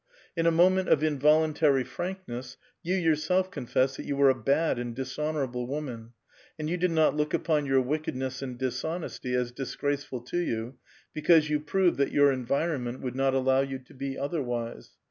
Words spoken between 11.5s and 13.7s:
you proved that your environment would not allow